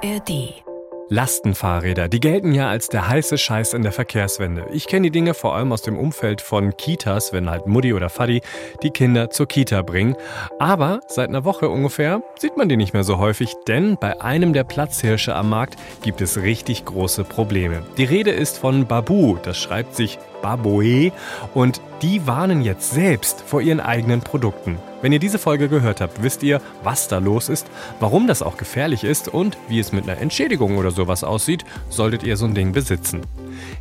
ARD. 0.00 0.62
Lastenfahrräder, 1.08 2.08
die 2.08 2.20
gelten 2.20 2.52
ja 2.52 2.68
als 2.68 2.88
der 2.88 3.08
heiße 3.08 3.36
Scheiß 3.38 3.72
in 3.72 3.82
der 3.82 3.92
Verkehrswende. 3.92 4.66
Ich 4.72 4.86
kenne 4.86 5.06
die 5.06 5.10
Dinge 5.10 5.34
vor 5.34 5.56
allem 5.56 5.72
aus 5.72 5.82
dem 5.82 5.98
Umfeld 5.98 6.40
von 6.40 6.76
Kitas, 6.76 7.32
wenn 7.32 7.50
halt 7.50 7.66
Mutti 7.66 7.94
oder 7.94 8.10
Faddy 8.10 8.42
die 8.82 8.90
Kinder 8.90 9.30
zur 9.30 9.48
Kita 9.48 9.82
bringen. 9.82 10.14
Aber 10.58 11.00
seit 11.08 11.30
einer 11.30 11.44
Woche 11.44 11.68
ungefähr 11.68 12.22
sieht 12.38 12.56
man 12.56 12.68
die 12.68 12.76
nicht 12.76 12.92
mehr 12.92 13.04
so 13.04 13.18
häufig, 13.18 13.54
denn 13.66 13.96
bei 13.96 14.20
einem 14.20 14.52
der 14.52 14.64
Platzhirsche 14.64 15.34
am 15.34 15.48
Markt 15.48 15.76
gibt 16.02 16.20
es 16.20 16.42
richtig 16.42 16.84
große 16.84 17.24
Probleme. 17.24 17.82
Die 17.96 18.04
Rede 18.04 18.30
ist 18.30 18.58
von 18.58 18.86
Babu, 18.86 19.38
das 19.42 19.56
schreibt 19.56 19.96
sich 19.96 20.18
Baboe 20.42 21.10
und 21.54 21.80
die 22.02 22.26
warnen 22.26 22.60
jetzt 22.60 22.90
selbst 22.90 23.40
vor 23.40 23.62
ihren 23.62 23.80
eigenen 23.80 24.20
Produkten. 24.20 24.78
Wenn 25.00 25.12
ihr 25.12 25.18
diese 25.18 25.38
Folge 25.38 25.68
gehört 25.68 26.00
habt, 26.00 26.22
wisst 26.22 26.42
ihr, 26.42 26.60
was 26.82 27.08
da 27.08 27.18
los 27.18 27.48
ist, 27.48 27.66
warum 28.00 28.26
das 28.26 28.42
auch 28.42 28.56
gefährlich 28.56 29.04
ist 29.04 29.28
und 29.28 29.56
wie 29.68 29.78
es 29.78 29.92
mit 29.92 30.08
einer 30.08 30.20
Entschädigung 30.20 30.76
oder 30.76 30.90
sowas 30.90 31.22
aussieht, 31.22 31.64
solltet 31.88 32.24
ihr 32.24 32.36
so 32.36 32.46
ein 32.46 32.54
Ding 32.54 32.72
besitzen. 32.72 33.20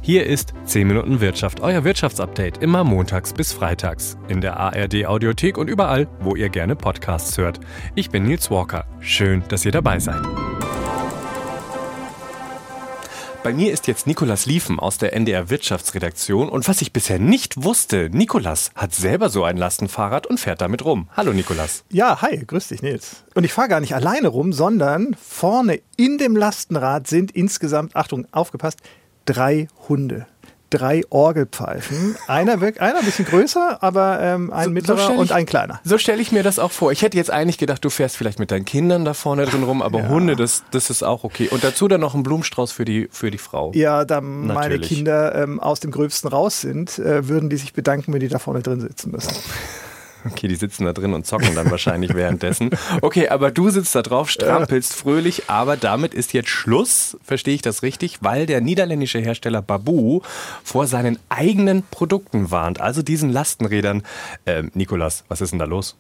Hier 0.02 0.26
ist 0.26 0.54
10 0.66 0.88
Minuten 0.88 1.20
Wirtschaft, 1.20 1.62
euer 1.62 1.84
Wirtschaftsupdate, 1.84 2.58
immer 2.59 2.84
montags 2.84 3.34
bis 3.34 3.52
freitags. 3.52 4.18
In 4.28 4.42
der 4.42 4.58
ARD 4.58 5.06
Audiothek 5.06 5.58
und 5.58 5.70
überall, 5.70 6.08
wo 6.20 6.36
ihr 6.36 6.50
gerne 6.50 6.76
Podcasts 6.76 7.38
hört. 7.38 7.59
Ich 7.95 8.09
bin 8.09 8.23
Nils 8.23 8.52
Walker. 8.52 8.86
Schön, 9.00 9.44
dass 9.50 9.66
ihr 9.66 9.72
dabei 9.72 10.00
seid. 10.00 10.22
Bei 13.44 13.54
mir 13.54 13.72
ist 13.72 13.88
jetzt 13.88 14.08
Nikolas 14.08 14.46
Liefen 14.46 14.80
aus 14.80 14.98
der 14.98 15.14
NDR 15.14 15.50
Wirtschaftsredaktion 15.50 16.50
und 16.50 16.68
was 16.68 16.82
ich 16.82 16.91
bisher 16.91 17.20
nicht 17.20 17.64
wusste, 17.64 18.09
Nikolas 18.12 18.72
hat 18.76 18.94
selber 18.94 19.30
so 19.30 19.44
ein 19.44 19.58
Lastenfahrrad 19.58 20.28
und 20.28 20.40
fährt 20.40 20.62
damit 20.62 20.84
rum. 20.84 21.08
Hallo 21.16 21.32
Nikolas. 21.32 21.86
Ja, 21.90 22.22
hi, 22.22 22.44
grüß 22.45 22.68
dich 22.70 22.81
Nils. 22.81 23.23
Und 23.36 23.44
ich 23.44 23.54
fahre 23.54 23.70
gar 23.70 23.80
nicht 23.80 23.95
alleine 23.95 24.28
rum, 24.28 24.52
sondern 24.52 25.16
vorne 25.16 25.80
in 25.95 26.18
dem 26.18 26.36
Lastenrad 26.36 27.08
sind 27.08 27.31
insgesamt, 27.31 27.95
Achtung, 27.95 28.28
aufgepasst, 28.31 28.80
drei 29.25 29.67
Hunde 29.88 30.28
drei 30.70 31.04
Orgelpfeifen. 31.10 32.16
Einer, 32.28 32.62
wirkt, 32.62 32.80
einer 32.80 33.00
ein 33.00 33.06
bisschen 33.06 33.26
größer, 33.26 33.82
aber 33.82 34.20
ähm, 34.22 34.52
ein 34.52 34.66
so, 34.66 34.70
mittlerer 34.72 35.08
so 35.08 35.14
ich, 35.14 35.20
und 35.20 35.32
ein 35.32 35.46
kleiner. 35.46 35.80
So 35.84 35.98
stelle 35.98 36.22
ich 36.22 36.32
mir 36.32 36.44
das 36.44 36.59
auch 36.59 36.72
vor. 36.72 36.92
Ich 36.92 37.02
hätte 37.02 37.18
jetzt 37.18 37.32
eigentlich 37.32 37.58
gedacht, 37.58 37.84
du 37.84 37.90
fährst 37.90 38.18
vielleicht 38.18 38.40
mit 38.40 38.52
deinen 38.52 38.66
Kindern 38.66 39.06
da 39.06 39.14
vorne 39.14 39.46
drin 39.46 39.64
rum, 39.64 39.82
aber 39.82 40.00
ja. 40.00 40.09
Hunde, 40.09 40.36
das, 40.36 40.64
das 40.72 40.90
ist 40.90 41.04
auch 41.04 41.24
okay. 41.24 41.48
Und 41.50 41.64
dazu 41.64 41.88
dann 41.88 42.02
noch 42.02 42.16
ein 42.16 42.24
Blumenstrauß 42.24 42.72
für 42.72 42.86
die, 42.86 43.08
für 43.12 43.32
die 43.32 43.38
Frau. 43.38 43.72
Ja, 43.74 44.06
da 44.06 44.22
Natürlich. 44.22 44.54
meine 44.54 44.80
Kinder 44.80 45.36
ähm, 45.36 45.59
aus 45.59 45.80
dem 45.80 45.92
Gröbsten 45.92 46.30
raus 46.30 46.62
sind, 46.62 47.00
äh, 47.00 47.28
würden 47.28 47.50
die 47.50 47.58
sich 47.58 47.74
bedanken, 47.74 48.14
wenn 48.14 48.20
die 48.20 48.28
da 48.28 48.40
vorne 48.40 48.62
drin 48.62 48.81
sitzen 48.81 49.12
müssen. 49.12 49.34
Okay, 50.26 50.48
die 50.48 50.56
sitzen 50.56 50.86
da 50.86 50.94
drin 50.94 51.14
und 51.14 51.26
zocken 51.26 51.56
dann 51.56 51.70
wahrscheinlich 51.72 52.14
währenddessen. 52.14 52.72
Okay, 53.02 53.30
aber 53.30 53.52
du 53.52 53.70
sitzt 53.70 53.96
da 53.96 54.02
drauf, 54.02 54.30
strampelst 54.30 54.94
fröhlich, 54.94 55.44
aber 55.48 55.78
damit 55.78 56.14
ist 56.14 56.34
jetzt 56.34 56.50
Schluss, 56.50 57.18
verstehe 57.24 57.56
ich 57.56 57.62
das 57.62 57.84
richtig, 57.84 58.18
weil 58.22 58.46
der 58.46 58.62
niederländische 58.62 59.20
Hersteller 59.20 59.62
Babu 59.62 60.22
vor 60.64 60.88
seinen 60.88 61.20
eigenen 61.30 61.84
Produkten 61.84 62.52
warnt, 62.52 62.82
also 62.82 63.02
diesen 63.02 63.30
Lastenrädern. 63.30 64.04
Ähm, 64.46 64.72
Nikolas, 64.74 65.24
was 65.28 65.42
ist 65.42 65.52
denn 65.52 65.59
da 65.59 65.66
los? 65.66 65.96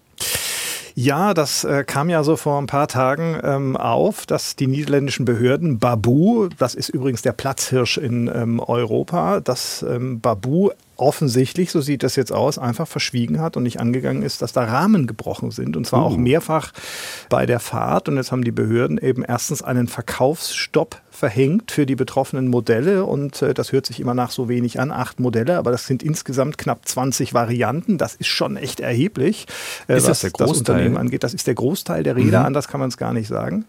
Ja, 0.99 1.35
das 1.35 1.63
äh, 1.63 1.83
kam 1.83 2.09
ja 2.09 2.23
so 2.23 2.37
vor 2.37 2.59
ein 2.59 2.65
paar 2.65 2.87
Tagen 2.87 3.39
ähm, 3.43 3.77
auf, 3.77 4.25
dass 4.25 4.55
die 4.55 4.65
niederländischen 4.65 5.25
Behörden 5.25 5.77
Babu, 5.77 6.49
das 6.57 6.73
ist 6.73 6.89
übrigens 6.89 7.21
der 7.21 7.33
Platzhirsch 7.33 7.99
in 7.99 8.27
ähm, 8.33 8.59
Europa, 8.59 9.39
dass 9.39 9.85
ähm, 9.87 10.21
Babu 10.21 10.71
offensichtlich, 10.97 11.71
so 11.71 11.81
sieht 11.81 12.03
das 12.03 12.15
jetzt 12.15 12.31
aus, 12.31 12.57
einfach 12.57 12.87
verschwiegen 12.87 13.39
hat 13.39 13.57
und 13.57 13.63
nicht 13.63 13.79
angegangen 13.79 14.23
ist, 14.23 14.41
dass 14.41 14.53
da 14.53 14.63
Rahmen 14.63 15.07
gebrochen 15.07 15.51
sind. 15.51 15.77
Und 15.77 15.85
zwar 15.85 16.03
uh. 16.03 16.07
auch 16.07 16.17
mehrfach 16.17 16.73
bei 17.29 17.45
der 17.45 17.59
Fahrt. 17.59 18.09
Und 18.09 18.17
jetzt 18.17 18.31
haben 18.31 18.43
die 18.43 18.51
Behörden 18.51 18.97
eben 18.97 19.23
erstens 19.23 19.61
einen 19.61 19.87
Verkaufsstopp 19.87 21.01
verhängt 21.17 21.71
für 21.71 21.85
die 21.87 21.95
betroffenen 21.95 22.47
Modelle. 22.47 23.03
Und 23.03 23.41
äh, 23.41 23.53
das 23.53 23.71
hört 23.71 23.87
sich 23.87 23.99
immer 23.99 24.13
nach 24.13 24.29
so 24.29 24.49
wenig 24.49 24.79
an, 24.79 24.91
acht 24.91 25.19
Modelle, 25.19 25.57
aber 25.57 25.71
das 25.71 25.87
sind 25.87 26.03
insgesamt 26.03 26.57
knapp 26.57 26.87
20 26.87 27.33
Varianten. 27.33 27.97
Das 27.97 28.13
ist 28.15 28.27
schon 28.27 28.55
echt 28.55 28.79
erheblich, 28.79 29.47
äh, 29.87 29.95
was 29.95 30.05
das, 30.05 30.21
das, 30.21 30.57
Unternehmen 30.57 30.95
angeht. 30.95 31.23
Das 31.23 31.33
ist 31.33 31.47
der 31.47 31.55
Großteil 31.55 32.03
der 32.03 32.15
Räder, 32.15 32.41
mhm. 32.41 32.45
anders 32.45 32.67
kann 32.67 32.79
man 32.79 32.89
es 32.89 32.97
gar 32.97 33.13
nicht 33.13 33.27
sagen. 33.27 33.65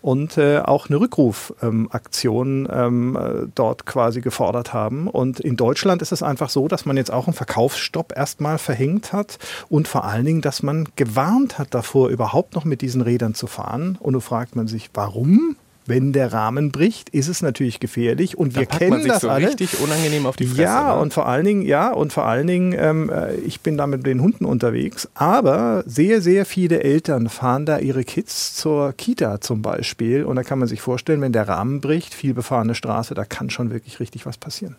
Und 0.00 0.38
äh, 0.38 0.60
auch 0.60 0.88
eine 0.88 1.00
Rückrufaktion 1.00 2.68
ähm, 2.72 3.16
äh, 3.16 3.48
dort 3.54 3.84
quasi 3.84 4.20
gefordert 4.20 4.72
haben. 4.72 5.08
Und 5.08 5.40
in 5.40 5.56
Deutschland 5.56 6.02
ist 6.02 6.12
es 6.12 6.22
einfach 6.22 6.50
so, 6.50 6.68
dass 6.72 6.86
man 6.86 6.96
jetzt 6.96 7.12
auch 7.12 7.26
einen 7.26 7.34
Verkaufsstopp 7.34 8.12
erstmal 8.16 8.58
verhängt 8.58 9.12
hat 9.12 9.38
und 9.68 9.88
vor 9.88 10.04
allen 10.04 10.24
Dingen, 10.24 10.40
dass 10.40 10.62
man 10.62 10.88
gewarnt 10.96 11.58
hat 11.58 11.74
davor, 11.74 12.08
überhaupt 12.08 12.54
noch 12.54 12.64
mit 12.64 12.80
diesen 12.80 13.02
Rädern 13.02 13.34
zu 13.34 13.46
fahren. 13.46 13.98
Und 14.00 14.12
nun 14.12 14.20
fragt 14.20 14.56
man 14.56 14.66
sich, 14.66 14.90
warum? 14.94 15.56
wenn 15.86 16.12
der 16.12 16.32
Rahmen 16.32 16.70
bricht, 16.70 17.08
ist 17.08 17.28
es 17.28 17.42
natürlich 17.42 17.80
gefährlich 17.80 18.38
und 18.38 18.56
da 18.56 18.60
wir 18.60 18.66
kennen 18.66 18.90
man 18.90 19.02
sich 19.02 19.12
das 19.12 19.22
so 19.22 19.28
alle. 19.28 19.48
richtig 19.48 19.80
unangenehm 19.80 20.26
auf 20.26 20.36
die 20.36 20.46
Fresse. 20.46 20.62
Ja, 20.62 20.94
ne? 20.94 21.00
und 21.00 21.12
vor 21.12 21.26
allen 21.26 21.44
Dingen, 21.44 21.62
ja, 21.62 21.92
und 21.92 22.12
vor 22.12 22.24
allen 22.24 22.46
Dingen, 22.46 22.74
ähm, 22.76 23.10
äh, 23.10 23.34
ich 23.36 23.60
bin 23.60 23.76
da 23.76 23.86
mit 23.86 24.06
den 24.06 24.20
Hunden 24.20 24.44
unterwegs, 24.44 25.08
aber 25.14 25.82
sehr, 25.86 26.22
sehr 26.22 26.46
viele 26.46 26.82
Eltern 26.82 27.28
fahren 27.28 27.66
da 27.66 27.78
ihre 27.78 28.04
Kids 28.04 28.54
zur 28.54 28.92
Kita 28.92 29.40
zum 29.40 29.62
Beispiel 29.62 30.24
und 30.24 30.36
da 30.36 30.42
kann 30.42 30.58
man 30.58 30.68
sich 30.68 30.80
vorstellen, 30.80 31.20
wenn 31.20 31.32
der 31.32 31.48
Rahmen 31.48 31.80
bricht, 31.80 32.14
viel 32.14 32.34
befahrene 32.34 32.74
Straße, 32.74 33.14
da 33.14 33.24
kann 33.24 33.50
schon 33.50 33.70
wirklich 33.70 34.00
richtig 34.00 34.26
was 34.26 34.38
passieren. 34.38 34.76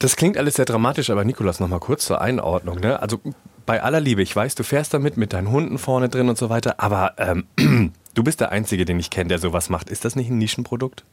Das 0.00 0.16
klingt 0.16 0.38
alles 0.38 0.54
sehr 0.54 0.64
dramatisch, 0.64 1.10
aber 1.10 1.26
Nikolas, 1.26 1.60
noch 1.60 1.68
mal 1.68 1.78
kurz 1.78 2.06
zur 2.06 2.22
Einordnung. 2.22 2.80
Ne? 2.80 3.00
Also 3.02 3.20
bei 3.66 3.82
aller 3.82 4.00
Liebe, 4.00 4.22
ich 4.22 4.34
weiß, 4.34 4.54
du 4.54 4.64
fährst 4.64 4.94
damit 4.94 5.18
mit 5.18 5.34
deinen 5.34 5.50
Hunden 5.50 5.76
vorne 5.76 6.08
drin 6.08 6.30
und 6.30 6.38
so 6.38 6.48
weiter, 6.48 6.76
aber 6.78 7.12
ähm, 7.18 7.92
du 8.14 8.22
bist 8.22 8.40
der 8.40 8.52
Einzige, 8.52 8.84
den 8.84 8.98
ich 8.98 9.10
kenne, 9.10 9.28
der 9.28 9.38
sowas 9.38 9.70
macht. 9.70 9.90
Ist 9.90 10.04
das 10.04 10.16
nicht 10.16 10.30
ein 10.30 10.38
Nischenprodukt? 10.38 11.04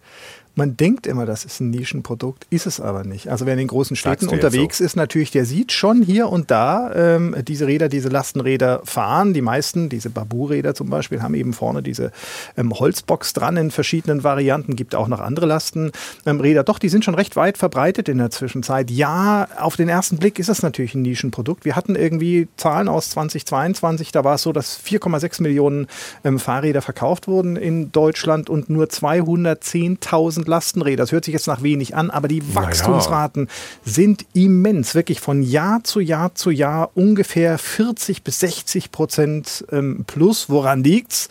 Man 0.57 0.75
denkt 0.75 1.05
immer, 1.05 1.27
das 1.27 1.45
ist 1.45 1.59
ein 1.59 1.69
Nischenprodukt, 1.69 2.47
ist 2.49 2.65
es 2.65 2.79
aber 2.79 3.03
nicht. 3.03 3.29
Also 3.29 3.45
wer 3.45 3.53
in 3.53 3.59
den 3.59 3.67
großen 3.67 3.95
Städten 3.95 4.27
unterwegs 4.27 4.79
so. 4.79 4.83
ist, 4.83 4.95
natürlich, 4.95 5.29
der 5.29 5.45
sieht 5.45 5.71
schon 5.71 6.01
hier 6.01 6.29
und 6.29 6.49
da 6.49 6.91
ähm, 6.95 7.35
diese 7.47 7.67
Räder, 7.67 7.89
diese 7.89 8.09
Lastenräder 8.09 8.81
fahren. 8.83 9.35
Die 9.35 9.43
meisten, 9.43 9.87
diese 9.87 10.09
Babu-Räder 10.09 10.73
zum 10.73 10.89
Beispiel, 10.89 11.21
haben 11.21 11.35
eben 11.35 11.53
vorne 11.53 11.83
diese 11.83 12.11
ähm, 12.57 12.73
Holzbox 12.73 13.33
dran 13.33 13.55
in 13.55 13.69
verschiedenen 13.69 14.23
Varianten. 14.23 14.75
Gibt 14.75 14.95
auch 14.95 15.07
noch 15.07 15.19
andere 15.19 15.45
Lastenräder. 15.45 16.63
Doch, 16.63 16.79
die 16.79 16.89
sind 16.89 17.05
schon 17.05 17.13
recht 17.13 17.35
weit 17.35 17.59
verbreitet 17.59 18.09
in 18.09 18.17
der 18.17 18.31
Zwischenzeit. 18.31 18.89
Ja, 18.89 19.47
auf 19.59 19.75
den 19.75 19.89
ersten 19.89 20.17
Blick 20.17 20.39
ist 20.39 20.49
es 20.49 20.63
natürlich 20.63 20.95
ein 20.95 21.03
Nischenprodukt. 21.03 21.65
Wir 21.65 21.75
hatten 21.75 21.95
irgendwie 21.95 22.47
Zahlen 22.57 22.87
aus 22.87 23.11
2022, 23.11 24.11
da 24.11 24.23
war 24.23 24.33
es 24.33 24.41
so, 24.41 24.53
dass 24.53 24.79
4,6 24.83 25.43
Millionen 25.43 25.85
ähm, 26.23 26.39
Fahrräder 26.39 26.81
verkauft 26.87 27.27
wurden 27.27 27.57
in 27.57 27.91
Deutschland 27.91 28.49
und 28.49 28.69
nur 28.69 28.85
210.000 28.85 30.47
Lastenräder. 30.47 31.03
Das 31.03 31.11
hört 31.11 31.25
sich 31.25 31.33
jetzt 31.33 31.45
nach 31.45 31.61
wenig 31.61 31.97
an, 31.97 32.09
aber 32.09 32.29
die 32.29 32.55
Wachstumsraten 32.55 33.47
ja. 33.47 33.51
sind 33.83 34.25
immens. 34.33 34.95
Wirklich 34.95 35.19
von 35.19 35.43
Jahr 35.43 35.83
zu 35.83 35.99
Jahr 35.99 36.33
zu 36.35 36.49
Jahr 36.49 36.91
ungefähr 36.95 37.57
40 37.57 38.23
bis 38.23 38.39
60 38.39 38.93
Prozent 38.93 39.65
ähm, 39.69 40.05
plus. 40.07 40.49
Woran 40.49 40.81
liegt's? 40.81 41.27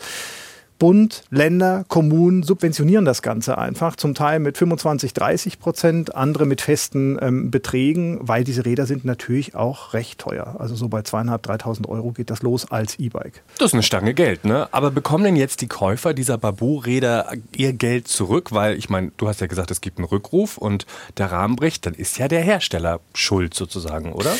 Bund, 0.79 1.23
Länder, 1.29 1.85
Kommunen 1.87 2.43
subventionieren 2.43 3.05
das 3.05 3.21
Ganze 3.21 3.57
einfach, 3.57 3.95
zum 3.95 4.13
Teil 4.13 4.39
mit 4.39 4.57
25, 4.57 5.13
30 5.13 5.59
Prozent, 5.59 6.15
andere 6.15 6.45
mit 6.45 6.61
festen 6.61 7.17
ähm, 7.21 7.51
Beträgen, 7.51 8.19
weil 8.21 8.43
diese 8.43 8.65
Räder 8.65 8.85
sind 8.85 9.05
natürlich 9.05 9.55
auch 9.55 9.93
recht 9.93 10.19
teuer. 10.19 10.55
Also 10.59 10.75
so 10.75 10.87
bei 10.87 11.01
zweieinhalb, 11.01 11.45
3.000 11.47 11.87
Euro 11.87 12.11
geht 12.11 12.29
das 12.29 12.41
los 12.41 12.69
als 12.71 12.99
E-Bike. 12.99 13.41
Das 13.57 13.67
ist 13.67 13.73
eine 13.73 13.83
Stange 13.83 14.13
Geld, 14.13 14.45
ne? 14.45 14.67
Aber 14.71 14.91
bekommen 14.91 15.23
denn 15.23 15.35
jetzt 15.35 15.61
die 15.61 15.67
Käufer 15.67 16.13
dieser 16.13 16.37
Babu-Räder 16.37 17.31
ihr 17.55 17.73
Geld 17.73 18.07
zurück? 18.07 18.51
Weil 18.51 18.77
ich 18.77 18.89
meine, 18.89 19.11
du 19.17 19.27
hast 19.27 19.41
ja 19.41 19.47
gesagt, 19.47 19.71
es 19.71 19.81
gibt 19.81 19.97
einen 19.97 20.05
Rückruf 20.05 20.57
und 20.57 20.85
der 21.17 21.31
Rahmen 21.31 21.55
bricht, 21.55 21.85
dann 21.85 21.93
ist 21.93 22.17
ja 22.17 22.27
der 22.27 22.41
Hersteller 22.41 22.99
schuld 23.13 23.53
sozusagen, 23.53 24.13
oder? 24.13 24.33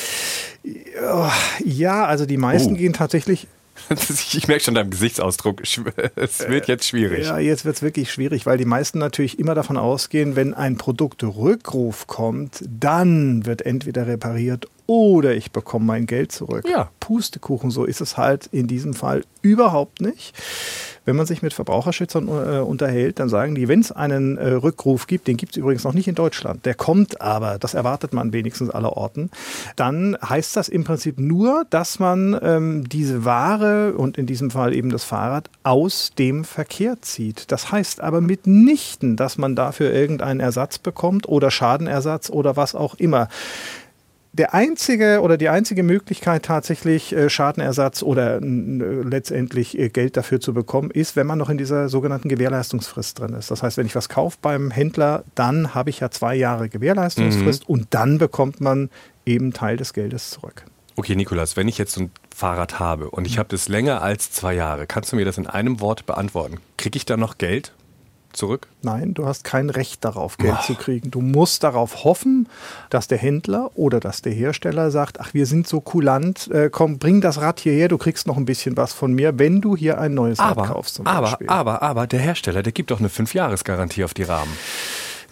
Ja, 1.63 2.05
also 2.05 2.25
die 2.25 2.37
meisten 2.37 2.73
oh. 2.73 2.77
gehen 2.77 2.93
tatsächlich 2.93 3.47
ich 4.33 4.47
merke 4.47 4.63
schon 4.63 4.75
deinem 4.75 4.89
Gesichtsausdruck, 4.89 5.61
es 5.61 6.47
wird 6.47 6.67
jetzt 6.67 6.87
schwierig. 6.87 7.27
Ja, 7.27 7.39
jetzt 7.39 7.65
wird 7.65 7.75
es 7.77 7.81
wirklich 7.81 8.11
schwierig, 8.11 8.45
weil 8.45 8.57
die 8.57 8.65
meisten 8.65 8.99
natürlich 8.99 9.39
immer 9.39 9.55
davon 9.55 9.77
ausgehen, 9.77 10.35
wenn 10.35 10.53
ein 10.53 10.77
Produktrückruf 10.77 12.07
kommt, 12.07 12.63
dann 12.67 13.45
wird 13.45 13.61
entweder 13.63 14.07
repariert 14.07 14.67
oder 14.87 15.35
ich 15.35 15.51
bekomme 15.51 15.85
mein 15.85 16.05
Geld 16.05 16.31
zurück. 16.31 16.65
Ja. 16.67 16.89
Pustekuchen, 16.99 17.69
so 17.69 17.83
ist 17.83 18.01
es 18.01 18.17
halt 18.17 18.47
in 18.47 18.67
diesem 18.67 18.93
Fall 18.93 19.23
überhaupt 19.41 20.01
nicht. 20.01 20.33
Wenn 21.05 21.15
man 21.15 21.25
sich 21.25 21.41
mit 21.41 21.53
Verbraucherschützern 21.53 22.27
äh, 22.27 22.59
unterhält, 22.59 23.19
dann 23.19 23.29
sagen 23.29 23.55
die, 23.55 23.69
wenn 23.69 23.79
es 23.79 23.93
einen 23.93 24.37
äh, 24.37 24.49
Rückruf 24.49 25.07
gibt, 25.07 25.27
den 25.27 25.37
gibt 25.37 25.53
es 25.53 25.57
übrigens 25.57 25.85
noch 25.85 25.93
nicht 25.93 26.09
in 26.09 26.15
Deutschland, 26.15 26.65
der 26.65 26.73
kommt 26.73 27.21
aber, 27.21 27.59
das 27.59 27.73
erwartet 27.73 28.11
man 28.11 28.33
wenigstens 28.33 28.69
aller 28.69 28.97
Orten, 28.97 29.29
dann 29.77 30.17
heißt 30.21 30.57
das 30.57 30.67
im 30.67 30.83
Prinzip 30.83 31.17
nur, 31.17 31.65
dass 31.69 31.99
man 31.99 32.37
ähm, 32.41 32.89
diese 32.89 33.23
Ware 33.23 33.93
und 33.93 34.17
in 34.17 34.25
diesem 34.25 34.51
Fall 34.51 34.73
eben 34.73 34.89
das 34.89 35.05
Fahrrad 35.05 35.49
aus 35.63 36.11
dem 36.17 36.43
Verkehr 36.43 37.01
zieht. 37.01 37.51
Das 37.53 37.71
heißt 37.71 38.01
aber 38.01 38.19
mitnichten, 38.19 39.15
dass 39.15 39.37
man 39.37 39.55
dafür 39.55 39.93
irgendeinen 39.93 40.41
Ersatz 40.41 40.77
bekommt 40.77 41.29
oder 41.29 41.51
Schadenersatz 41.51 42.29
oder 42.29 42.57
was 42.57 42.75
auch 42.75 42.95
immer 42.95 43.29
der 44.37 44.53
einzige 44.53 45.21
oder 45.21 45.37
die 45.37 45.49
einzige 45.49 45.83
Möglichkeit 45.83 46.43
tatsächlich 46.43 47.13
äh, 47.13 47.29
Schadenersatz 47.29 48.03
oder 48.03 48.37
äh, 48.37 48.39
letztendlich 48.41 49.77
äh, 49.77 49.89
Geld 49.89 50.15
dafür 50.15 50.39
zu 50.39 50.53
bekommen, 50.53 50.91
ist, 50.91 51.15
wenn 51.15 51.27
man 51.27 51.37
noch 51.37 51.49
in 51.49 51.57
dieser 51.57 51.89
sogenannten 51.89 52.29
Gewährleistungsfrist 52.29 53.19
drin 53.19 53.33
ist. 53.33 53.51
Das 53.51 53.63
heißt, 53.63 53.77
wenn 53.77 53.85
ich 53.85 53.95
was 53.95 54.09
kaufe 54.09 54.37
beim 54.41 54.71
Händler, 54.71 55.23
dann 55.35 55.73
habe 55.73 55.89
ich 55.89 55.99
ja 55.99 56.11
zwei 56.11 56.35
Jahre 56.35 56.69
Gewährleistungsfrist 56.69 57.67
mhm. 57.67 57.73
und 57.73 57.87
dann 57.91 58.17
bekommt 58.17 58.61
man 58.61 58.89
eben 59.25 59.53
Teil 59.53 59.77
des 59.77 59.93
Geldes 59.93 60.29
zurück. 60.29 60.65
Okay, 60.95 61.15
Nikolas, 61.15 61.57
wenn 61.57 61.67
ich 61.67 61.77
jetzt 61.77 61.93
so 61.93 62.01
ein 62.01 62.11
Fahrrad 62.35 62.79
habe 62.79 63.09
und 63.09 63.25
ich 63.27 63.35
mhm. 63.35 63.39
habe 63.39 63.49
das 63.49 63.67
länger 63.67 64.01
als 64.01 64.31
zwei 64.31 64.53
Jahre, 64.53 64.87
kannst 64.87 65.11
du 65.11 65.15
mir 65.15 65.25
das 65.25 65.37
in 65.37 65.47
einem 65.47 65.79
Wort 65.79 66.05
beantworten? 66.05 66.57
Kriege 66.77 66.97
ich 66.97 67.05
da 67.05 67.17
noch 67.17 67.37
Geld? 67.37 67.73
Zurück? 68.37 68.67
Nein, 68.81 69.13
du 69.13 69.25
hast 69.25 69.43
kein 69.43 69.69
Recht 69.69 70.05
darauf, 70.05 70.37
Geld 70.37 70.57
oh. 70.59 70.63
zu 70.65 70.75
kriegen. 70.75 71.11
Du 71.11 71.21
musst 71.21 71.63
darauf 71.63 72.03
hoffen, 72.03 72.47
dass 72.89 73.07
der 73.07 73.17
Händler 73.17 73.71
oder 73.75 73.99
dass 73.99 74.21
der 74.21 74.33
Hersteller 74.33 74.91
sagt, 74.91 75.19
ach, 75.19 75.33
wir 75.33 75.45
sind 75.45 75.67
so 75.67 75.81
kulant, 75.81 76.49
äh, 76.51 76.69
komm, 76.71 76.99
bring 76.99 77.21
das 77.21 77.41
Rad 77.41 77.59
hierher, 77.59 77.87
du 77.87 77.97
kriegst 77.97 78.27
noch 78.27 78.37
ein 78.37 78.45
bisschen 78.45 78.77
was 78.77 78.93
von 78.93 79.13
mir, 79.13 79.37
wenn 79.39 79.61
du 79.61 79.75
hier 79.75 79.99
ein 79.99 80.13
neues 80.13 80.39
aber, 80.39 80.61
Rad 80.61 80.73
kaufst. 80.73 80.95
Zum 80.95 81.07
aber, 81.07 81.21
Beispiel. 81.21 81.49
aber, 81.49 81.81
aber, 81.81 82.07
der 82.07 82.19
Hersteller, 82.19 82.63
der 82.63 82.71
gibt 82.71 82.91
doch 82.91 82.99
eine 82.99 83.09
Fünfjahresgarantie 83.09 84.03
auf 84.03 84.13
die 84.13 84.23
Rahmen 84.23 84.51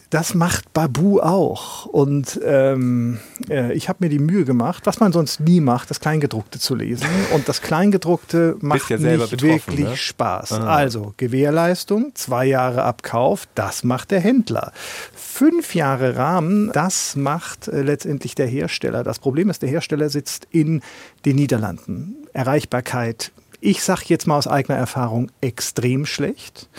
das 0.10 0.34
macht 0.34 0.74
Babu 0.74 1.20
auch. 1.20 1.86
Und 1.86 2.40
ähm, 2.44 3.20
äh, 3.50 3.74
ich 3.74 3.90
habe 3.90 4.06
mir 4.06 4.10
die 4.10 4.20
Mühe 4.20 4.46
gemacht, 4.46 4.86
was 4.86 5.00
man 5.00 5.12
sonst 5.12 5.40
nie 5.40 5.62
macht, 5.62 5.90
das 5.90 6.00
Kleingedruckte 6.00 6.60
zu 6.60 6.76
lesen. 6.76 7.08
Und 7.34 7.50
das 7.50 7.62
Kleingedruckte 7.62 8.58
macht 8.62 8.90
ja 8.90 8.98
nicht 8.98 9.42
wirklich 9.42 9.88
ne? 9.88 9.98
Spaß. 9.98 10.54
Ah. 10.54 10.76
Also 10.76 11.14
Gewährleistung, 11.18 12.12
zwei 12.16 12.46
Jahre 12.46 12.84
Abkauf, 12.84 13.48
das 13.56 13.84
macht 13.84 14.12
der 14.12 14.20
Händler. 14.20 14.72
Fünf 15.14 15.76
Jahre 15.76 16.16
Rahmen, 16.16 16.72
das 16.74 17.16
macht 17.16 17.68
äh, 17.68 17.82
letztendlich 17.82 18.36
der 18.36 18.48
Hersteller. 18.48 19.04
Das 19.04 19.20
Problem 19.20 19.50
ist, 19.50 19.62
der 19.62 19.70
Hersteller 19.70 20.10
sitzt 20.10 20.48
in 20.52 20.82
den 21.26 21.36
Niederlanden. 21.36 22.16
Erreichbarkeit 22.34 23.32
ich 23.66 23.84
sage 23.84 24.04
jetzt 24.08 24.28
mal 24.28 24.38
aus 24.38 24.48
eigener 24.48 24.78
Erfahrung, 24.78 25.32
extrem 25.42 26.06
schlecht. 26.06 26.70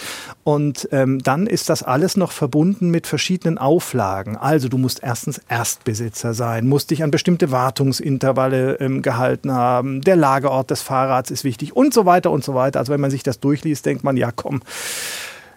Und 0.45 0.89
ähm, 0.93 1.19
dann 1.21 1.49
ist 1.49 1.69
das 1.69 1.83
alles 1.83 2.17
noch 2.17 2.31
verbunden 2.31 2.91
mit 2.91 3.09
verschiedenen 3.09 3.59
Auflagen. 3.59 4.37
Also 4.37 4.69
du 4.69 4.79
musst 4.79 5.03
erstens 5.03 5.41
Erstbesitzer 5.49 6.33
sein, 6.33 6.69
musst 6.69 6.91
dich 6.91 7.03
an 7.03 7.11
bestimmte 7.11 7.51
Wartungsintervalle 7.51 8.75
ähm, 8.75 9.03
gehalten 9.03 9.53
haben, 9.53 10.01
der 10.03 10.15
Lagerort 10.15 10.71
des 10.71 10.83
Fahrrads 10.83 11.33
ist 11.33 11.43
wichtig 11.43 11.75
und 11.75 11.93
so 11.93 12.07
weiter 12.07 12.31
und 12.31 12.45
so 12.45 12.55
weiter. 12.55 12.79
Also 12.79 12.93
wenn 12.93 13.01
man 13.01 13.11
sich 13.11 13.25
das 13.25 13.41
durchliest, 13.41 13.85
denkt 13.85 14.05
man, 14.05 14.17
ja 14.17 14.31
komm, 14.31 14.61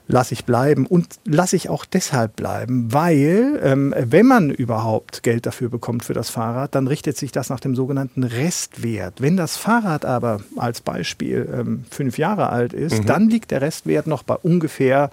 lasse 0.09 0.33
ich 0.33 0.43
bleiben 0.43 0.87
und 0.87 1.19
lasse 1.23 1.55
ich 1.55 1.69
auch 1.69 1.85
deshalb 1.85 2.35
bleiben, 2.35 2.91
weil 2.91 3.59
ähm, 3.63 3.93
wenn 3.97 4.25
man 4.25 4.49
überhaupt 4.49 5.21
Geld 5.21 5.45
dafür 5.45 5.69
bekommt 5.69 6.03
für 6.03 6.15
das 6.15 6.31
Fahrrad, 6.31 6.73
dann 6.73 6.87
richtet 6.87 7.15
sich 7.15 7.31
das 7.31 7.49
nach 7.49 7.59
dem 7.59 7.75
sogenannten 7.75 8.23
Restwert. 8.23 9.21
Wenn 9.21 9.37
das 9.37 9.55
Fahrrad 9.55 10.05
aber 10.05 10.41
als 10.57 10.81
Beispiel 10.81 11.47
ähm, 11.53 11.85
fünf 11.91 12.17
Jahre 12.17 12.49
alt 12.49 12.73
ist, 12.73 13.03
mhm. 13.03 13.05
dann 13.05 13.29
liegt 13.29 13.51
der 13.51 13.61
Restwert 13.61 14.07
noch 14.07 14.23
bei 14.23 14.35
ungefähr 14.35 15.11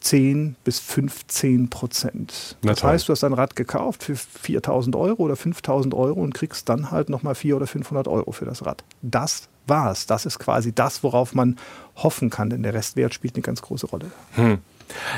10 0.00 0.56
bis 0.64 0.78
15 0.78 1.68
Prozent. 1.68 2.56
Das 2.62 2.82
heißt, 2.82 3.08
du 3.08 3.12
hast 3.12 3.22
ein 3.24 3.34
Rad 3.34 3.54
gekauft 3.56 4.02
für 4.02 4.16
4000 4.16 4.96
Euro 4.96 5.22
oder 5.22 5.36
5000 5.36 5.92
Euro 5.92 6.18
und 6.18 6.32
kriegst 6.32 6.66
dann 6.70 6.90
halt 6.90 7.10
nochmal 7.10 7.34
400 7.34 7.60
oder 7.60 7.66
500 7.66 8.08
Euro 8.08 8.32
für 8.32 8.46
das 8.46 8.64
Rad. 8.64 8.84
Das 9.02 9.50
war's. 9.70 10.04
Das 10.04 10.26
ist 10.26 10.38
quasi 10.38 10.74
das, 10.74 11.02
worauf 11.02 11.34
man 11.34 11.56
hoffen 11.96 12.28
kann, 12.28 12.50
denn 12.50 12.62
der 12.62 12.74
Restwert 12.74 13.14
spielt 13.14 13.36
eine 13.36 13.42
ganz 13.42 13.62
große 13.62 13.86
Rolle. 13.86 14.10
Hm. 14.32 14.58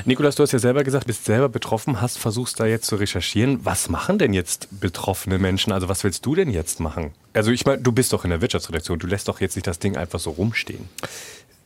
Nikolas, 0.04 0.36
du 0.36 0.42
hast 0.42 0.52
ja 0.52 0.58
selber 0.58 0.84
gesagt, 0.84 1.06
bist 1.06 1.24
selber 1.24 1.48
betroffen, 1.48 2.00
hast 2.00 2.18
versuchst 2.18 2.60
da 2.60 2.66
jetzt 2.66 2.86
zu 2.86 2.96
recherchieren. 2.96 3.64
Was 3.64 3.88
machen 3.88 4.18
denn 4.18 4.32
jetzt 4.32 4.68
betroffene 4.80 5.38
Menschen? 5.38 5.72
Also 5.72 5.88
was 5.88 6.04
willst 6.04 6.24
du 6.26 6.34
denn 6.34 6.50
jetzt 6.50 6.78
machen? 6.78 7.12
Also 7.32 7.50
ich 7.50 7.64
meine, 7.64 7.82
du 7.82 7.90
bist 7.90 8.12
doch 8.12 8.24
in 8.24 8.30
der 8.30 8.40
Wirtschaftsredaktion, 8.40 8.98
du 8.98 9.06
lässt 9.06 9.28
doch 9.28 9.40
jetzt 9.40 9.56
nicht 9.56 9.66
das 9.66 9.78
Ding 9.78 9.96
einfach 9.96 10.20
so 10.20 10.30
rumstehen. 10.30 10.88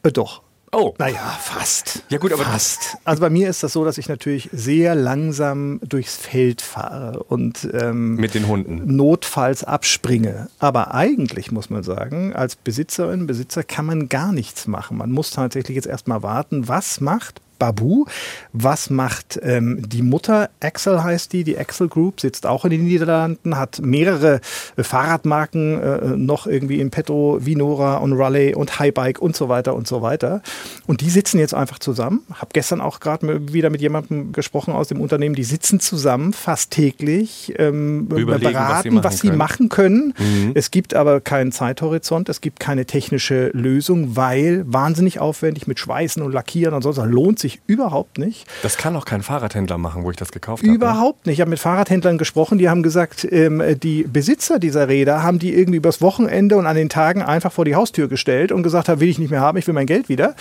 Äh, 0.03 0.13
doch. 0.13 0.43
Oh. 0.73 0.95
Naja, 0.99 1.37
fast. 1.41 2.03
Ja, 2.09 2.19
gut, 2.19 2.33
aber. 2.33 2.45
Fast. 2.45 2.99
Also 3.05 3.21
bei 3.21 3.31
mir 3.31 3.49
ist 3.49 3.63
das 3.63 3.73
so, 3.73 3.85
dass 3.85 3.99
ich 3.99 4.09
natürlich 4.09 4.51
sehr 4.53 4.95
langsam 4.95 5.81
durchs 5.83 6.17
Feld 6.17 6.61
fahre 6.61 7.23
und. 7.23 7.69
Ähm, 7.73 8.17
Mit 8.17 8.35
den 8.35 8.49
Hunden. 8.49 8.97
Notfalls 8.97 9.65
abspringe. 9.65 10.49
Aber 10.59 10.95
eigentlich 10.95 11.53
muss 11.53 11.71
man 11.71 11.83
sagen, 11.83 12.35
als 12.35 12.57
Besitzerin, 12.57 13.27
Besitzer 13.27 13.63
kann 13.63 13.87
man 13.87 14.09
gar 14.09 14.33
nichts 14.33 14.67
machen. 14.67 14.97
Man 14.99 15.13
muss 15.13 15.31
tatsächlich 15.31 15.77
jetzt 15.77 15.87
erstmal 15.87 16.23
warten, 16.23 16.69
was 16.69 17.01
macht 17.01 17.41
Babu. 17.59 18.07
Was 18.53 18.91
macht 18.91 19.39
ähm, 19.43 19.83
die 19.89 20.03
Mutter? 20.03 20.51
Axel 20.61 21.03
heißt 21.03 21.33
die, 21.33 21.45
die 21.45 21.59
Axel 21.59 21.89
Group, 21.89 22.21
sitzt 22.21 22.47
auch 22.47 22.65
in 22.65 22.71
den 22.71 22.85
Niederlanden, 22.85 23.57
hat 23.57 23.81
mehrere 23.81 24.41
äh, 24.77 24.83
Fahrradmarken 24.83 25.83
äh, 25.83 26.17
noch 26.17 26.47
irgendwie 26.47 26.81
im 26.81 26.91
Petto, 26.91 27.39
Vinora 27.41 27.97
und 27.99 28.13
Raleigh 28.13 28.55
und 28.55 28.79
Highbike 28.79 29.21
und 29.21 29.37
so 29.37 29.49
weiter 29.49 29.75
und 29.75 29.87
so 29.87 30.03
weiter. 30.03 30.43
Und 30.87 31.01
die 31.01 31.11
sitzen 31.11 31.39
jetzt 31.39 31.55
einfach 31.55 31.79
zusammen. 31.79 32.23
Hab 32.33 32.53
gestern 32.53 32.81
auch 32.81 33.01
gerade 33.01 33.53
wieder 33.53 33.71
mit 33.71 33.81
jemandem 33.81 34.33
gesprochen 34.33 34.75
aus 34.75 34.89
dem 34.89 35.01
Unternehmen, 35.01 35.35
die 35.35 35.45
sitzen 35.45 35.81
zusammen 35.81 36.33
fast 36.33 36.71
täglich, 36.71 37.55
ähm, 37.59 38.09
beraten, 38.09 38.37
was 38.43 38.83
sie 38.83 38.91
machen 38.91 39.05
was 39.05 39.19
sie 39.19 39.29
können. 39.29 39.39
Machen 39.39 39.69
können. 39.69 40.15
Mhm. 40.19 40.53
Es 40.55 40.71
gibt 40.71 40.95
aber 40.95 41.21
keinen 41.21 41.53
Zeithorizont, 41.53 42.29
es 42.29 42.41
gibt 42.41 42.61
keine 42.61 42.87
technische 42.87 43.51
Lösung, 43.53 44.17
weil 44.17 44.65
wahnsinnig 44.67 45.21
aufwendig 45.21 45.67
mit 45.67 45.79
Schweißen 45.79 46.23
und 46.23 46.33
Lackieren 46.33 46.75
und 46.75 46.83
sonst 46.83 46.99
lohnt 47.05 47.39
sich 47.39 47.46
sich 47.47 47.61
überhaupt 47.67 48.19
nicht. 48.19 48.47
Das 48.63 48.77
kann 48.77 48.97
auch 48.97 49.05
kein 49.05 49.23
Fahrradhändler 49.23 49.79
machen, 49.79 50.03
wo 50.03 50.11
ich 50.11 50.17
das 50.17 50.33
gekauft 50.33 50.63
habe. 50.63 50.71
Ne? 50.71 50.77
Überhaupt 50.77 51.27
nicht. 51.27 51.35
Ich 51.35 51.41
habe 51.41 51.51
mit 51.51 51.59
Fahrradhändlern 51.59 52.19
gesprochen, 52.19 52.59
die 52.59 52.69
haben 52.69 52.83
gesagt, 52.83 53.27
ähm, 53.31 53.63
die 53.83 54.03
Besitzer 54.03 54.59
dieser 54.59 54.89
Räder 54.89 55.23
haben 55.23 55.39
die 55.39 55.55
irgendwie 55.55 55.77
übers 55.79 56.01
Wochenende 56.01 56.57
und 56.57 56.67
an 56.67 56.77
den 56.77 56.89
Tagen 56.89 57.23
einfach 57.23 57.53
vor 57.53 57.65
die 57.65 57.75
Haustür 57.75 58.09
gestellt 58.09 58.53
und 58.53 58.63
gesagt, 58.63 58.89
will 59.01 59.09
ich 59.09 59.19
nicht 59.19 59.31
mehr 59.31 59.41
haben, 59.41 59.59
ich 59.59 59.67
will 59.67 59.75
mein 59.75 59.87
Geld 59.87 60.09
wieder. 60.09 60.35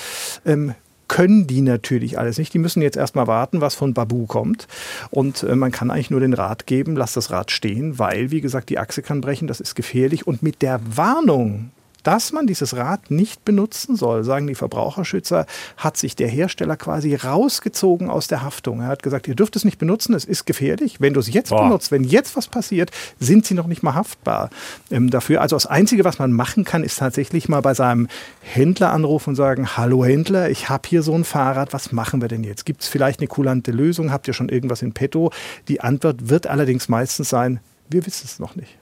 Ähm, 0.45 0.73
können 1.07 1.45
die 1.45 1.61
natürlich 1.61 2.17
alles 2.17 2.39
nicht. 2.39 2.53
Die 2.53 2.59
müssen 2.59 2.81
jetzt 2.81 2.97
erstmal 2.97 3.27
warten, 3.27 3.61
was 3.61 3.75
von 3.75 3.93
Babu 3.93 4.25
kommt. 4.25 4.67
Und 5.11 5.43
äh, 5.43 5.55
man 5.55 5.71
kann 5.71 5.91
eigentlich 5.91 6.09
nur 6.09 6.19
den 6.19 6.33
Rat 6.33 6.65
geben, 6.65 6.95
lass 6.95 7.13
das 7.13 7.29
Rad 7.29 7.51
stehen, 7.51 7.99
weil, 7.99 8.31
wie 8.31 8.41
gesagt, 8.41 8.69
die 8.69 8.79
Achse 8.79 9.03
kann 9.03 9.21
brechen, 9.21 9.47
das 9.47 9.59
ist 9.59 9.75
gefährlich. 9.75 10.25
Und 10.25 10.41
mit 10.41 10.63
der 10.63 10.79
Warnung, 10.83 11.69
dass 12.05 12.31
man 12.31 12.45
dieses 12.45 12.75
Rad 12.75 13.09
nicht 13.09 13.45
benutzen 13.45 13.95
soll, 13.95 14.23
sagen 14.23 14.45
die 14.45 14.53
Verbraucherschützer, 14.55 15.47
hat 15.75 15.97
sich 15.97 16.15
der 16.15 16.27
Hersteller 16.27 16.77
quasi 16.77 17.15
rausgezogen 17.15 18.11
aus 18.11 18.27
der 18.27 18.43
Haftung. 18.43 18.81
Er 18.81 18.87
hat 18.87 19.01
gesagt, 19.01 19.27
ihr 19.27 19.33
dürft 19.33 19.55
es 19.55 19.65
nicht 19.65 19.79
benutzen, 19.79 20.13
es 20.13 20.23
ist 20.23 20.45
gefährlich. 20.45 21.01
Wenn 21.01 21.13
du 21.13 21.19
es 21.19 21.33
jetzt 21.33 21.49
Boah. 21.49 21.63
benutzt, 21.63 21.91
wenn 21.91 22.03
jetzt 22.03 22.37
was 22.37 22.47
passiert, 22.47 22.91
sind 23.19 23.47
sie 23.47 23.55
noch 23.55 23.65
nicht 23.65 23.81
mal 23.81 23.95
haftbar 23.95 24.51
ähm, 24.91 25.09
dafür. 25.09 25.41
Also 25.41 25.55
das 25.55 25.65
Einzige, 25.65 26.03
was 26.05 26.19
man 26.19 26.31
machen 26.31 26.63
kann, 26.63 26.83
ist 26.83 26.99
tatsächlich 26.99 27.49
mal 27.49 27.61
bei 27.61 27.73
seinem 27.73 28.07
Händler 28.41 28.93
anrufen 28.93 29.29
und 29.31 29.35
sagen, 29.35 29.75
hallo 29.75 30.05
Händler, 30.05 30.51
ich 30.51 30.69
habe 30.69 30.87
hier 30.87 31.01
so 31.01 31.15
ein 31.15 31.23
Fahrrad, 31.23 31.73
was 31.73 31.91
machen 31.91 32.21
wir 32.21 32.27
denn 32.27 32.43
jetzt? 32.43 32.65
Gibt 32.65 32.83
es 32.83 32.87
vielleicht 32.87 33.19
eine 33.19 33.27
kulante 33.27 33.71
Lösung? 33.71 34.11
Habt 34.11 34.27
ihr 34.27 34.35
schon 34.35 34.49
irgendwas 34.49 34.83
in 34.83 34.93
petto? 34.93 35.31
Die 35.67 35.81
Antwort 35.81 36.29
wird 36.29 36.45
allerdings 36.45 36.87
meistens 36.87 37.29
sein, 37.29 37.59
wir 37.89 38.05
wissen 38.05 38.25
es 38.25 38.37
noch 38.37 38.55
nicht. 38.55 38.77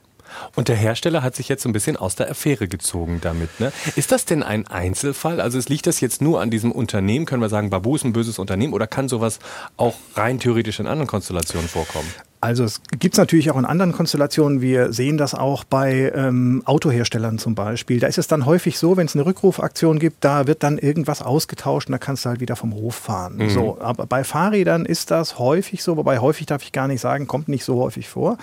Und 0.54 0.68
der 0.68 0.76
Hersteller 0.76 1.22
hat 1.22 1.36
sich 1.36 1.48
jetzt 1.48 1.62
so 1.62 1.68
ein 1.68 1.72
bisschen 1.72 1.96
aus 1.96 2.16
der 2.16 2.30
Affäre 2.30 2.68
gezogen 2.68 3.20
damit. 3.22 3.60
Ne? 3.60 3.72
Ist 3.96 4.12
das 4.12 4.24
denn 4.24 4.42
ein 4.42 4.66
Einzelfall? 4.66 5.40
Also 5.40 5.58
es 5.58 5.68
liegt 5.68 5.86
das 5.86 6.00
jetzt 6.00 6.22
nur 6.22 6.40
an 6.40 6.50
diesem 6.50 6.72
Unternehmen? 6.72 7.26
Können 7.26 7.42
wir 7.42 7.48
sagen, 7.48 7.70
Babu 7.70 7.96
ist 7.96 8.04
ein 8.04 8.12
böses 8.12 8.38
Unternehmen 8.38 8.72
oder 8.72 8.86
kann 8.86 9.08
sowas 9.08 9.38
auch 9.76 9.94
rein 10.14 10.38
theoretisch 10.38 10.80
in 10.80 10.86
anderen 10.86 11.08
Konstellationen 11.08 11.68
vorkommen? 11.68 12.08
Also 12.44 12.64
es 12.64 12.82
gibt 12.98 13.14
es 13.14 13.18
natürlich 13.18 13.50
auch 13.50 13.56
in 13.56 13.64
anderen 13.64 13.92
Konstellationen. 13.92 14.60
Wir 14.60 14.92
sehen 14.92 15.16
das 15.16 15.34
auch 15.34 15.64
bei 15.64 16.12
ähm, 16.14 16.60
Autoherstellern 16.66 17.38
zum 17.38 17.54
Beispiel. 17.54 18.00
Da 18.00 18.06
ist 18.06 18.18
es 18.18 18.28
dann 18.28 18.44
häufig 18.44 18.78
so, 18.78 18.98
wenn 18.98 19.06
es 19.06 19.14
eine 19.14 19.24
Rückrufaktion 19.24 19.98
gibt, 19.98 20.22
da 20.22 20.46
wird 20.46 20.62
dann 20.62 20.76
irgendwas 20.76 21.22
ausgetauscht 21.22 21.88
und 21.88 21.92
da 21.92 21.98
kannst 21.98 22.26
du 22.26 22.28
halt 22.28 22.40
wieder 22.40 22.54
vom 22.54 22.74
Hof 22.74 22.96
fahren. 22.96 23.36
Mhm. 23.36 23.48
So, 23.48 23.78
aber 23.80 24.04
bei 24.04 24.24
Fahrrädern 24.24 24.84
ist 24.84 25.10
das 25.10 25.38
häufig 25.38 25.82
so, 25.82 25.96
wobei 25.96 26.18
häufig 26.18 26.44
darf 26.44 26.62
ich 26.62 26.72
gar 26.72 26.86
nicht 26.86 27.00
sagen, 27.00 27.26
kommt 27.26 27.48
nicht 27.48 27.64
so 27.64 27.80
häufig 27.80 28.10
vor. 28.10 28.36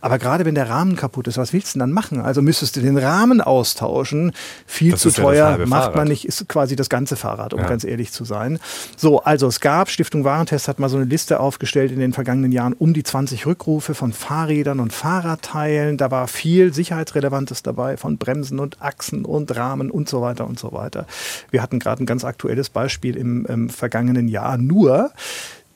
Aber 0.00 0.20
gerade 0.20 0.44
wenn 0.44 0.54
der 0.54 0.70
Rahmen 0.70 0.94
kaputt 0.94 1.26
ist, 1.26 1.36
was 1.36 1.52
willst 1.52 1.74
du 1.74 1.80
denn 1.80 1.88
dann 1.88 1.92
machen? 1.92 2.20
Also 2.20 2.42
müsstest 2.42 2.76
du 2.76 2.80
den 2.80 2.96
Rahmen 2.96 3.40
austauschen. 3.40 4.34
Viel 4.66 4.92
das 4.92 5.00
zu 5.00 5.10
teuer, 5.10 5.58
ja 5.58 5.66
macht 5.66 5.96
man 5.96 6.06
nicht, 6.06 6.26
ist 6.26 6.48
quasi 6.48 6.76
das 6.76 6.88
ganze 6.88 7.16
Fahrrad, 7.16 7.54
um 7.54 7.60
ja. 7.60 7.66
ganz 7.66 7.82
ehrlich 7.82 8.12
zu 8.12 8.24
sein. 8.24 8.60
So, 8.96 9.20
also 9.24 9.48
es 9.48 9.58
gab, 9.58 9.90
Stiftung 9.90 10.22
Warentest 10.22 10.68
hat 10.68 10.78
mal 10.78 10.88
so 10.88 10.96
eine 10.96 11.06
Liste 11.06 11.40
aufgestellt 11.40 11.90
in 11.90 11.98
den 11.98 12.12
vergangenen 12.12 12.52
Jahren, 12.52 12.72
um 12.74 12.94
die 12.94 13.02
20 13.02 13.47
Rückrufe 13.48 13.94
von 13.94 14.12
Fahrrädern 14.12 14.78
und 14.78 14.92
Fahrradteilen. 14.92 15.96
Da 15.96 16.10
war 16.10 16.28
viel 16.28 16.72
Sicherheitsrelevantes 16.72 17.62
dabei, 17.62 17.96
von 17.96 18.18
Bremsen 18.18 18.60
und 18.60 18.80
Achsen 18.82 19.24
und 19.24 19.56
Rahmen 19.56 19.90
und 19.90 20.08
so 20.08 20.20
weiter 20.20 20.46
und 20.46 20.58
so 20.58 20.72
weiter. 20.72 21.06
Wir 21.50 21.62
hatten 21.62 21.78
gerade 21.78 22.04
ein 22.04 22.06
ganz 22.06 22.24
aktuelles 22.24 22.68
Beispiel 22.68 23.16
im, 23.16 23.46
im 23.46 23.70
vergangenen 23.70 24.28
Jahr. 24.28 24.58
Nur, 24.58 25.10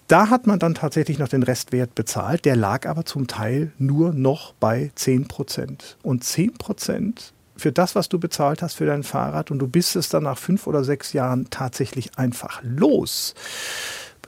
da 0.07 0.29
hat 0.29 0.47
man 0.47 0.59
dann 0.59 0.75
tatsächlich 0.75 1.19
noch 1.19 1.29
den 1.29 1.43
Restwert 1.43 1.95
bezahlt. 1.95 2.45
Der 2.45 2.57
lag 2.57 2.87
aber 2.87 3.07
zum 3.07 3.27
Teil 3.27 3.73
nur 3.79 4.13
noch 4.13 4.53
bei 4.55 4.93
10 4.95 5.27
Prozent. 5.27 5.97
Und 6.03 6.25
10 6.25 6.55
Prozent 6.55 7.33
für 7.57 7.73
das, 7.73 7.95
was 7.95 8.09
du 8.09 8.19
bezahlt 8.19 8.61
hast 8.61 8.75
für 8.75 8.87
dein 8.87 9.03
Fahrrad 9.03 9.51
und 9.51 9.59
du 9.59 9.69
bist 9.69 9.97
es 9.97 10.09
dann 10.09 10.25
nach 10.25 10.39
fünf 10.39 10.67
oder 10.67 10.85
sechs 10.85 11.13
Jahren 11.13 11.49
tatsächlich 11.51 12.19
einfach 12.19 12.61
los 12.63 13.35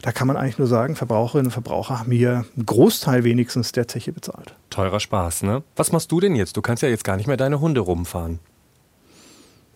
da 0.05 0.13
kann 0.13 0.27
man 0.29 0.37
eigentlich 0.37 0.59
nur 0.59 0.67
sagen, 0.67 0.97
Verbraucherinnen 0.97 1.47
und 1.47 1.53
Verbraucher 1.53 1.99
haben 1.99 2.13
hier 2.13 2.45
einen 2.55 2.67
Großteil 2.67 3.25
wenigstens 3.25 3.73
der 3.73 3.89
Zeche 3.89 4.13
bezahlt. 4.13 4.55
Teurer 4.69 5.01
Spaß, 5.01 5.45
ne? 5.45 5.63
Was 5.77 5.93
machst 5.93 6.13
du 6.13 6.21
denn 6.21 6.37
jetzt? 6.37 6.59
Du 6.59 6.61
kannst 6.61 6.83
ja 6.83 6.91
jetzt 6.91 7.05
gar 7.05 7.17
nicht 7.17 7.27
mehr 7.27 7.39
deine 7.39 7.59
Hunde 7.59 7.81
rumfahren. 7.81 8.39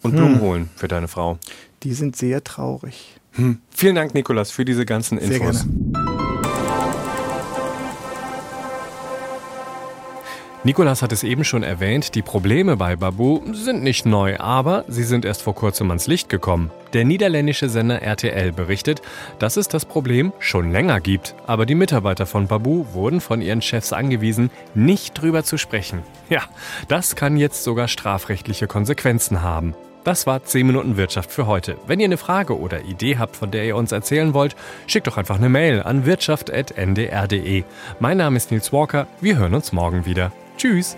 Und 0.03 0.13
Blumen 0.13 0.35
hm. 0.35 0.41
holen 0.43 0.71
für 0.77 0.87
deine 0.87 1.09
Frau. 1.09 1.39
Die 1.83 1.95
sind 1.95 2.15
sehr 2.15 2.45
traurig. 2.45 3.19
Hm. 3.33 3.63
Vielen 3.71 3.95
Dank, 3.95 4.13
Nikolas, 4.13 4.51
für 4.51 4.67
diese 4.67 4.85
ganzen 4.85 5.17
Infos. 5.17 5.61
Sehr 5.61 5.65
gerne. 5.65 5.88
Nikolas 10.65 11.03
hat 11.03 11.13
es 11.13 11.23
eben 11.23 11.45
schon 11.45 11.63
erwähnt, 11.63 12.17
die 12.17 12.23
Probleme 12.23 12.77
bei 12.77 12.97
Babu 12.97 13.41
sind 13.53 13.85
nicht 13.85 14.07
neu, 14.07 14.39
aber 14.41 14.85
sie 14.89 15.05
sind 15.05 15.25
erst 15.25 15.43
vor 15.43 15.55
kurzem 15.55 15.89
ans 15.91 16.09
Licht 16.09 16.29
gekommen. 16.29 16.73
Der 16.93 17.05
niederländische 17.05 17.69
Sender 17.69 18.03
RTL 18.03 18.51
berichtet, 18.51 19.01
dass 19.39 19.57
es 19.57 19.69
das 19.69 19.85
Problem 19.85 20.33
schon 20.41 20.73
länger 20.73 21.01
gibt, 21.01 21.37
aber 21.47 21.65
die 21.65 21.77
Mitarbeiter 21.77 22.27
von 22.27 22.49
Babu 22.49 22.87
wurden 22.93 23.21
von 23.21 23.41
ihren 23.41 23.63
Chefs 23.63 23.93
angewiesen, 23.93 24.51
nicht 24.75 25.15
drüber 25.15 25.45
zu 25.45 25.59
sprechen. 25.59 26.03
Ja, 26.29 26.43
das 26.89 27.15
kann 27.15 27.37
jetzt 27.37 27.63
sogar 27.63 27.87
strafrechtliche 27.87 28.67
Konsequenzen 28.67 29.43
haben. 29.43 29.75
Das 30.03 30.27
war 30.27 30.43
10 30.43 30.67
Minuten 30.67 30.97
Wirtschaft 30.97 31.31
für 31.31 31.47
heute. 31.47 31.77
Wenn 31.87 32.01
ihr 32.01 32.07
eine 32.07 32.17
Frage 32.17 32.59
oder 32.59 32.83
Idee 32.83 33.17
habt, 33.19 33.37
von 33.37 33.51
der 33.53 33.65
ihr 33.65 33.77
uns 33.77 33.93
erzählen 33.93 34.35
wollt, 34.35 34.57
schickt 34.89 35.07
doch 35.07 35.19
einfach 35.19 35.37
eine 35.37 35.49
Mail 35.49 35.83
an 35.83 36.05
wirtschaft.ndr.de. 36.05 37.65
Mein 38.01 38.17
Name 38.17 38.37
ist 38.37 38.51
Nils 38.51 38.73
Walker. 38.73 39.07
Wir 39.21 39.39
hören 39.39 39.55
uns 39.55 39.73
morgen 39.73 40.05
wieder. 40.05 40.33
Tschüss. 40.59 40.97